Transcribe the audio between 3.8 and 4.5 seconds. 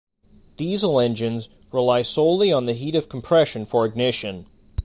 ignition.